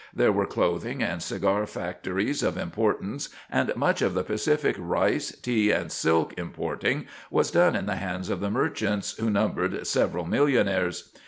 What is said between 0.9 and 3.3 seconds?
and cigar factories of importance,